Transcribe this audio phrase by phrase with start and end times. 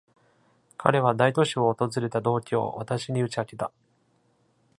[0.79, 3.71] 彼は大都市を訪れた動機を私に打ち明けた。